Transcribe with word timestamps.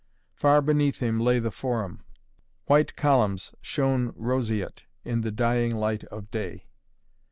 Far 0.33 0.63
beneath 0.63 0.97
him 0.97 1.19
lay 1.19 1.37
the 1.37 1.51
Forum. 1.51 2.03
White 2.65 2.95
columns 2.95 3.53
shone 3.61 4.13
roseate 4.15 4.85
in 5.05 5.21
the 5.21 5.29
dying 5.29 5.77
light 5.77 6.05
of 6.05 6.31
day. 6.31 6.65